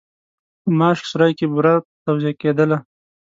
[0.61, 1.73] په ماشک سرای کې بوره
[2.05, 2.77] توزېع کېدله.